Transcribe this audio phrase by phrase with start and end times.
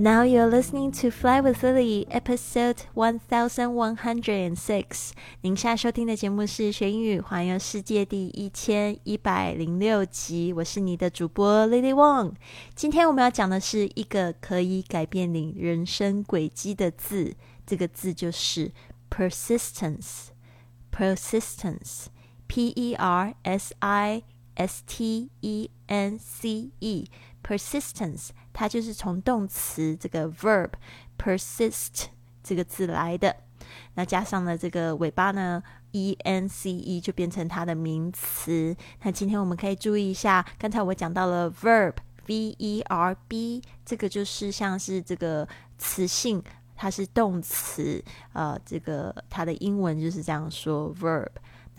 [0.00, 5.10] ！Now you're listening to Fly with Lily, episode one thousand one hundred and six。
[5.42, 10.54] 您现在收听的节目是学英语环游世界第一千一百零六集。
[10.54, 12.32] 我是你的主播 Lily Wong。
[12.74, 17.34] 今天我们要讲的是一个可以改变你人生轨迹的字，
[17.66, 18.72] 这个字就是
[19.10, 20.28] persistence。
[20.90, 24.22] persistence，p e r s i
[24.54, 27.04] s t e n c e。
[27.42, 28.28] persistence，
[28.60, 30.68] 它就是从动词这个 verb
[31.16, 32.04] persist
[32.42, 33.34] 这个字来的，
[33.94, 35.62] 那加上了这个尾巴呢
[35.92, 38.76] ，e n c e 就变成它的名词。
[39.02, 41.94] 那今天我们可以注意一下，刚才我讲到了 verb
[42.26, 45.48] v e r b，这个就是像是这个
[45.78, 46.44] 词性，
[46.76, 48.04] 它是动词，
[48.34, 51.30] 呃，这个它的英文就是这样说 verb。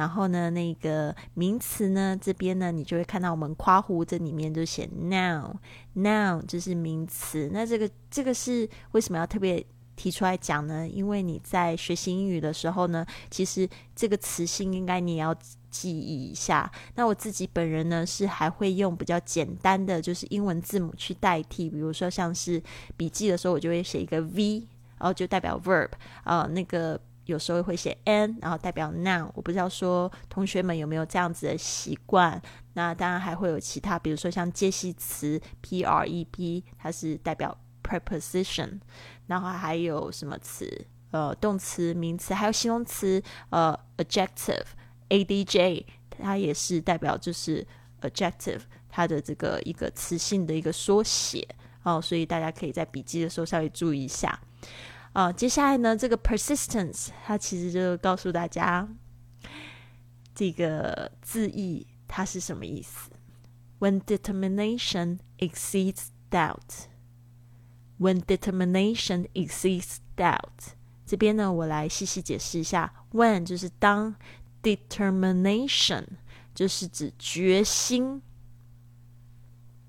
[0.00, 7.50] 然后呢，那个名词呢，这边呢，你就会看到我们夸胡这里面就写 noun，noun 就是名词。
[7.52, 9.62] 那这个这个是为什么要特别
[9.96, 10.88] 提出来讲呢？
[10.88, 15.34] 因为你在学习英语的时候呢，其实这个词性应该你也要
[15.70, 16.72] 记忆一下。
[16.94, 22.62] 那我自己本人呢，是还会用比较简单的就是英文字母去代替，比如说像是
[22.96, 25.90] 笔记的时候，我就会写一个 V，然后就代表 verb
[26.24, 26.98] 啊，那个。
[27.26, 29.30] 有时候会写 n，然后代表 noun。
[29.34, 32.40] 我不知道说同学们有没有这样子的习惯。
[32.74, 38.80] 那当然还会有其他，比如说像介系词 prep，它是代表 preposition。
[39.26, 40.86] 然后还有什么词？
[41.12, 47.66] 呃，动词、名词，还有形容词，呃，adjective，adj，它也是代表就是
[48.00, 51.46] adjective，它的这个一个词性的一个缩写
[51.82, 52.00] 哦。
[52.00, 54.38] 所以大家可以在笔记的时候稍微注意一下。
[55.12, 58.88] 啊，接下来呢，这个 persistence 它其实就告诉大家
[60.32, 63.10] 这个字义它是什么意思。
[63.80, 66.86] When determination exceeds doubt,
[67.98, 72.92] when determination exceeds doubt，这边呢，我来细细解释一下。
[73.10, 74.14] When 就是当
[74.62, 76.04] ，determination
[76.54, 78.22] 就是指决心。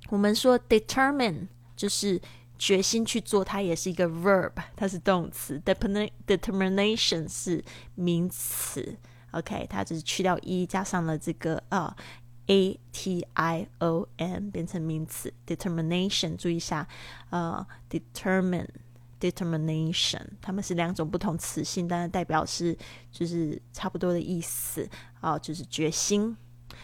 [0.10, 2.20] 我们说 determine 就是。
[2.62, 5.60] 决心去做，它也是一个 verb，它是动词。
[5.66, 8.96] determination 是名词。
[9.32, 11.98] OK，它只是去掉 e，加上了这个啊
[12.46, 15.34] a t i o n，变成名词。
[15.48, 16.88] determination，注意一下，
[17.32, 22.78] 呃，determine，determination，它们是两种不同词性，但是代表是
[23.12, 24.88] 就是差不多的意思
[25.20, 26.38] 啊，就是决心，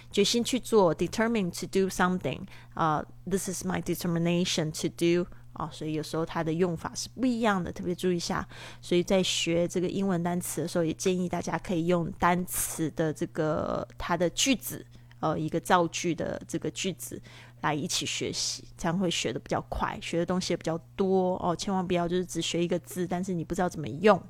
[0.09, 0.95] 决心去做。
[0.95, 2.41] determined to do something，
[2.73, 5.27] 啊，this is my determination to do。
[5.57, 8.47] 哦，所以有时候它的用法是不一样的，特别注意一下。
[8.81, 14.85] 所以在学这个英文单词的时候，也建议大家可以用单词的这个它的句子，
[15.19, 17.21] 呃，一个造句的这个句子
[17.61, 21.55] 来一起学习，这样会学的比较快，学的东西也比较多哦。
[21.55, 24.21] 千万不要就是只学一个字，但是你不知道怎么用。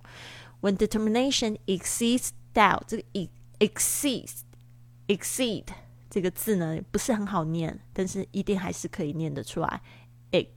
[0.61, 3.03] When determination exceeds doubt，这个
[3.59, 5.65] exceeds，exceed
[6.09, 9.81] 这个字呢不是很好念，但是一定还是可以念得出来。
[10.31, 10.47] e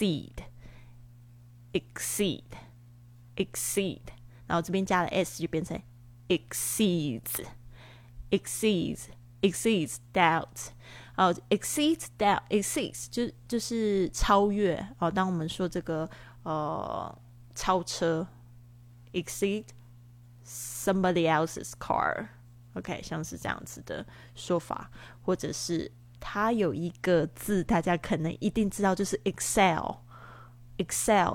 [0.00, 0.44] exceed,
[1.72, 2.44] exceed,
[3.36, 4.00] exceed，
[4.46, 5.80] 然后这边加了 s 就变成
[6.28, 7.44] exceeds,
[8.30, 9.08] exceeds,
[9.42, 10.68] exceeds doubt。
[11.16, 15.10] 哦，exceeds doubt, exceeds 就就是超越哦。
[15.10, 16.08] 当我们说这个
[16.42, 17.18] 呃
[17.54, 18.26] 超车，
[19.12, 19.64] exceed
[20.44, 24.90] somebody else's car，OK，像是这样子的说法，
[25.22, 25.92] 或者是。
[26.21, 29.97] 它有一个字，大家可能一定知道，就是 Excel，Excel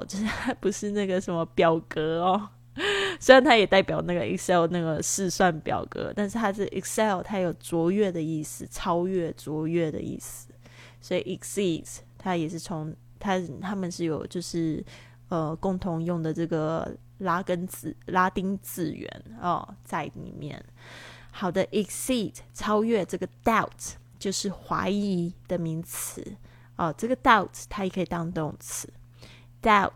[0.07, 0.25] 就是
[0.61, 2.49] 不是那个什么表格哦。
[3.21, 10.49] 虽然它也代表那个 Excel 那个试算表格，但是它是 Excel，它有卓越的意思，超越、卓越的意思。
[11.01, 14.85] 所以 exceeds 它也是从它他们是有就是
[15.29, 20.63] 呃共同用的这个拉根字拉丁字源哦在里面。
[21.31, 23.95] 好的，exceed 超越这个 doubt。
[24.19, 26.37] 就是怀疑的名词
[26.77, 28.93] 哦，这个 doubt 它也可以当动词。
[29.63, 29.93] doubt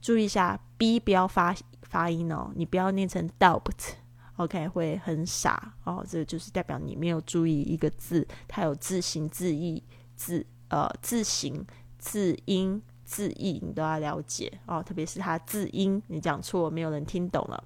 [0.00, 6.04] 注意一下，b 不要发发音哦，你不要念成 doubt，OK 会很傻哦。
[6.08, 9.82] 这个就是代表你没有注意一个字，它有字形、字义、
[10.14, 11.64] 字呃字形、
[11.98, 17.64] 字音、字义你都要了解哦，特别是它字音，你讲错没有人听懂了。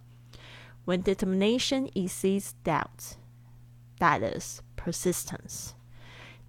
[0.87, 3.17] When determination exceeds doubt,
[3.99, 5.71] that is persistence.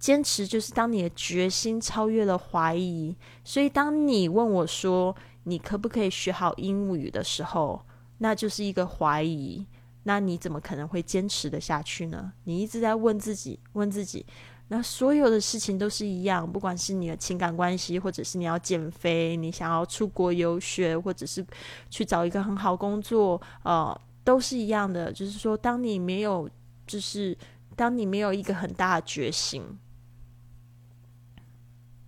[0.02, 3.16] 坚持就是当你的决心超越了怀疑。
[3.44, 5.14] 所以，当你问我说
[5.44, 7.80] 你可不可以学好英语的时候，
[8.18, 9.64] 那就是一个怀疑。
[10.02, 12.32] 那你怎么可能会坚持的下去呢？
[12.42, 14.26] 你一直在问自己，问自己。
[14.66, 21.46] 那所有的事情都是一样，不管是你的情感关系，或者是你要减肥，你想要出国游学，或者是
[21.88, 25.12] 去找一个很好工作，呃，都是一样的。
[25.12, 26.50] 就是说，当你没有，
[26.88, 27.38] 就是
[27.76, 29.62] 当你没有一个很大的决心。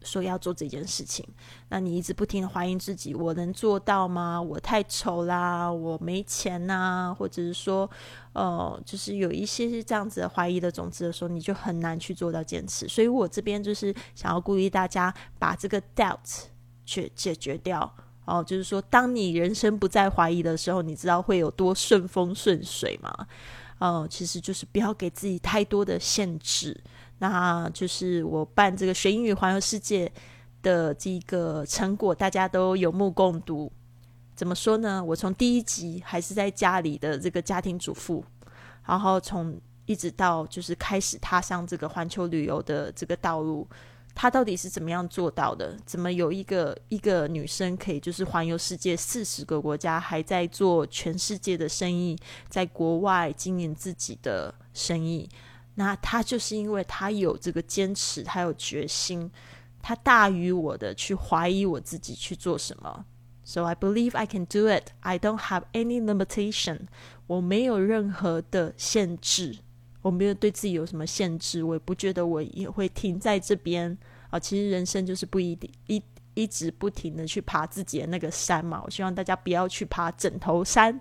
[0.05, 1.27] 说要做这件事情，
[1.71, 4.41] 那你一直不停的怀疑自己，我能做到吗？
[4.41, 7.91] 我太丑啦，我没钱呐，或者是说，
[8.35, 12.87] 呃，就是有一些是这样子的怀疑的种子的时候，你就很难去做到坚持。
[12.87, 16.45] 所以我这边就是想要鼓励大家把这个 doubt
[16.85, 17.91] 去解决掉
[18.27, 23.27] 哦，就是说，当你人生不再怀疑的时候，你知道会有多顺风顺水吗？
[23.79, 26.81] 哦，其实就是不要给自己太多的限制。
[27.19, 30.11] 那就是我办这个学英语环游世界
[30.63, 33.71] 的这个成果，大家都有目共睹。
[34.35, 35.03] 怎么说呢？
[35.03, 38.25] 我从第一集还是在家里的这个家庭主妇，
[38.85, 43.69] 然后从一直到就是开始踏上这个环球旅游的这个道路，
[44.13, 45.77] 他到底是怎么样做到的？
[45.87, 52.19] 怎么有一个一个女生可以就是环游世界四十个国家，还在做全世界的生意，
[52.49, 55.29] 在国外经营自己的生意？
[55.75, 59.31] 那他就是因为他有这个坚持，他有决心，
[59.83, 63.05] 他大于我的去怀疑我自己去做什么。
[63.45, 64.93] So I believe I can do it.
[65.01, 66.87] I don't have any limitation.
[67.27, 69.59] 我没有任何的限制，
[70.01, 73.99] 我没有对自己有什么限制，我也不觉得我也会停在这边
[74.31, 74.39] 啊。
[74.39, 76.03] 其实人生就是不一定一
[76.35, 78.81] 一直不停的去爬自己的那个山嘛。
[78.85, 80.99] 我希望大家不要去爬枕头山。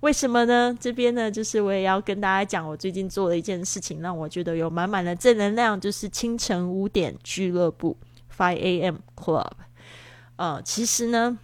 [0.00, 0.76] 为什么呢？
[0.80, 7.96] 这边呢，就是我也要跟大家讲，我最近做了一件事情，让我觉得有满满的正能量，就是清晨五点俱乐部
[8.34, 8.96] （Five A.M.
[9.14, 9.50] Club）。
[10.36, 11.38] 呃，其实呢，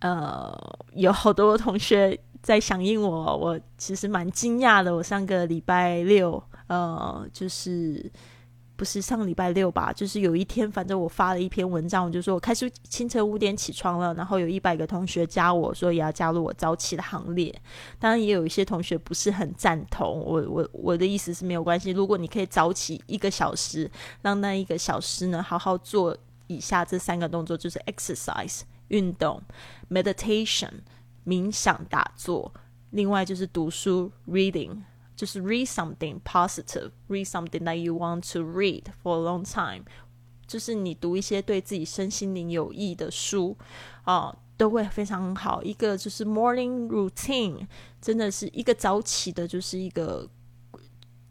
[0.00, 4.94] 呃，有好多同学在响应我，我其实蛮惊讶的。
[4.96, 8.10] 我上个礼拜六，呃，就是。
[8.80, 9.92] 不是上礼拜六吧？
[9.92, 17.54] 就是有一天，反正我发了一篇文章，我就说我开始清晨五点起床了，然后有一百个同学加我说也要加入我早起的行列。
[17.98, 20.42] 当然，也有一些同学不是很赞同我。
[20.48, 23.90] 我我的意思是没有关系，如果你可以早起一个小时，
[24.22, 26.16] 让那一个小时呢好好做
[26.46, 29.42] 以下这三个动作，就是 exercise 运动
[29.90, 30.70] ，meditation
[31.26, 32.50] 冥想打坐，
[32.92, 34.78] 另外就是读书 reading。
[35.20, 39.84] 就是 read something positive, read something that you want to read for a long time。
[40.46, 43.54] 就是你读一些对自己身心灵有益的书
[44.04, 45.62] 啊，都会非常好。
[45.62, 47.66] 一个就是 morning routine，
[48.00, 50.26] 真的是一个早起的，就是一个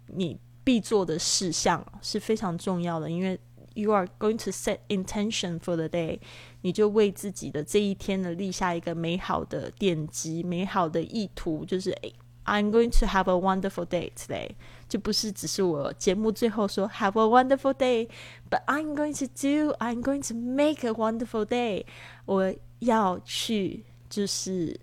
[0.05, 3.09] 你必做的事项是非常重要的。
[3.09, 3.39] 因为
[3.73, 6.19] you are going to set intention for the day，
[6.61, 12.13] 你就为自己的这一天呢立下一个美好的典籍、美好的意图，就是诶。
[12.49, 14.49] I'm going to have a wonderful day today，
[14.87, 21.85] 就不是只是我节目最后说 have a wonderful day，but I'm going to do，I'm going to make a wonderful day。
[22.25, 24.79] 我要去就是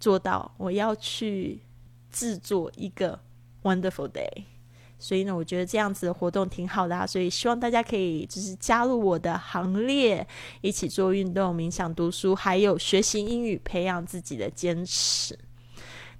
[0.00, 1.60] 做到，我要去
[2.10, 3.20] 制作一个
[3.62, 4.44] wonderful day。
[4.98, 10.26] 所以呢，我觉得这样子的活动挺好的啊，所以希望大家可以就是加入我的行列，
[10.60, 15.38] 一起做运动、冥想、读书，还有学习英语，培养自己的坚持。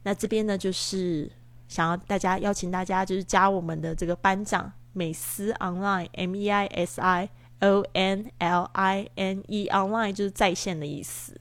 [0.04, 1.28] 那这边呢，就是
[1.66, 7.28] 想要大家邀请大家，就是加我们的这个班长美思 online M E I S I
[7.60, 11.38] O N L I N E online 就是在线的意思。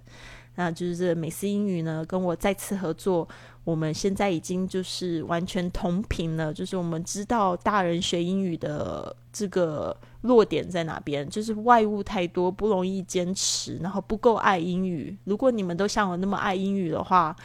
[0.55, 3.27] 那就是这美思英语呢，跟我再次合作，
[3.63, 6.53] 我们现在已经就是完全同频了。
[6.53, 15.17] 就是我们知道大人学英语的这个弱点在哪边，就是外物太多，不容易坚持，然后不够爱英语。
[15.23, 17.35] 如果你们都像我那么爱英语的话，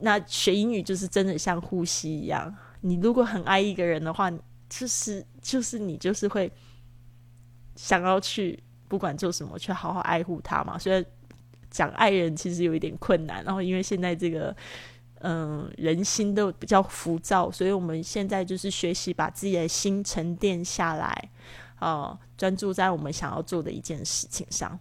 [0.00, 2.54] 那学英语就是真的像呼吸一样。
[2.80, 4.30] 你如果很爱一个人的话，
[4.68, 6.50] 就是就是你就是会
[7.76, 10.78] 想要去不管做什么，去好好爱护他嘛。
[10.78, 11.04] 所以
[11.70, 13.42] 讲爱人其实有一点困难。
[13.44, 14.54] 然后因为现在这个
[15.20, 21.30] 嗯人心都比较浮躁，所以我们现在就是学习把自己的心沉淀下来，
[21.76, 24.78] 啊，专注在我们想要做的一件事情上。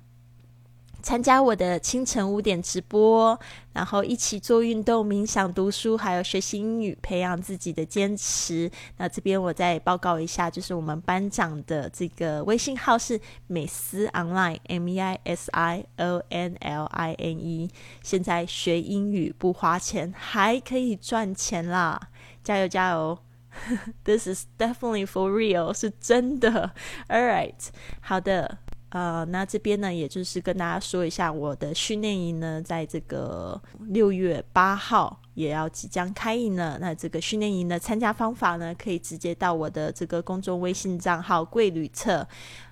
[1.04, 3.38] 参加我的清晨五点直播，
[3.74, 8.72] 然后一起做运动、冥想、读书，还有学习英语，培养自己的坚持。
[8.96, 17.70] 那这边我再报告一下，就是我们班长的这个微信号是美思 online，M E I S I O N L I N E。
[18.02, 22.00] 现在学英语不花钱，还可以赚钱啦！
[22.42, 23.20] 加油加油！
[24.04, 26.72] This is definitely for real，是真的。
[27.10, 27.54] All right，
[28.02, 28.58] 好的。
[28.94, 36.78] 呃，那这边呢，也就是跟大家说一下，我的训练营呢，在这个六月八号也要即将开营了。
[36.80, 42.28] 那这个训练营的参加方法呢，可以直接到我的这个公众微信账号“贵旅册”，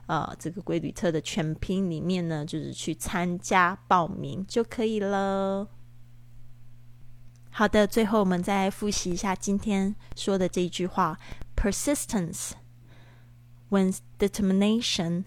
[0.05, 5.67] 呃，这个“贵旅册”的全拼里面呢，就是去参加报名就可以了。
[7.49, 11.17] 好的，最后我们再复习一下今天说的这一句话
[11.55, 12.51] ：persistence
[13.71, 15.23] when determination。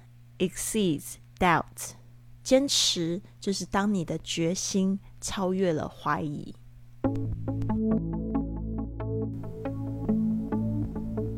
[0.49, 1.93] Exceeds doubt，
[2.43, 6.55] 坚持就是当你的决心超越了怀疑。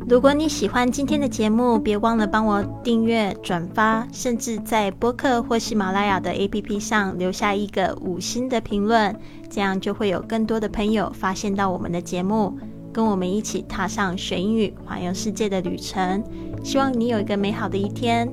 [0.08, 9.18] 如果你喜欢今天的节目，别忘了帮我订阅、转发，甚至在播客或喜马拉雅的 APP 上留下一个五星的评论，
[9.50, 12.56] 这样就会有更多的朋友发现到我们的节目。
[12.92, 16.24] 跟我们一起踏上学英语环游世界的旅程，
[16.64, 18.32] 希望你有一个美好的一天。